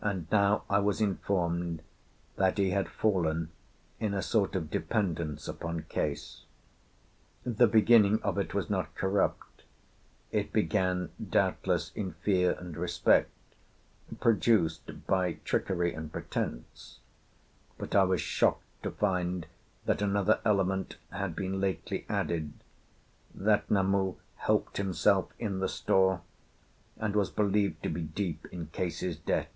And 0.00 0.30
now 0.30 0.62
I 0.70 0.78
was 0.78 1.00
informed 1.00 1.82
that 2.36 2.56
he 2.56 2.70
had 2.70 2.88
fallen 2.88 3.50
in 3.98 4.14
a 4.14 4.22
sort 4.22 4.54
of 4.54 4.70
dependence 4.70 5.48
upon 5.48 5.82
Case. 5.88 6.44
The 7.44 7.66
beginning 7.66 8.22
of 8.22 8.38
it 8.38 8.54
was 8.54 8.70
not 8.70 8.94
corrupt; 8.94 9.64
it 10.30 10.52
began, 10.52 11.10
doubtless, 11.20 11.90
in 11.96 12.12
fear 12.12 12.52
and 12.60 12.76
respect, 12.76 13.32
produced 14.20 15.04
by 15.08 15.40
trickery 15.44 15.92
and 15.94 16.12
pretence; 16.12 17.00
but 17.76 17.96
I 17.96 18.04
was 18.04 18.20
shocked 18.20 18.84
to 18.84 18.92
find 18.92 19.48
that 19.84 20.00
another 20.00 20.38
element 20.44 20.96
had 21.10 21.34
been 21.34 21.60
lately 21.60 22.06
added, 22.08 22.52
that 23.34 23.68
Namu 23.68 24.14
helped 24.36 24.76
himself 24.76 25.32
in 25.40 25.58
the 25.58 25.68
store, 25.68 26.20
and 26.98 27.16
was 27.16 27.30
believed 27.32 27.82
to 27.82 27.88
be 27.88 28.02
deep 28.02 28.46
in 28.52 28.68
Case's 28.68 29.16
debt. 29.18 29.48